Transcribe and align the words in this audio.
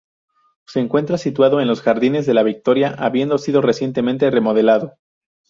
Se 0.65 0.79
encuentra 0.79 1.19
situado 1.19 1.61
en 1.61 1.67
los 1.67 1.83
Jardines 1.83 2.25
de 2.25 2.33
la 2.33 2.41
Victoria, 2.41 2.95
habiendo 2.97 3.37
sido 3.37 3.61
recientemente 3.61 4.31
remodelado. 4.31 4.93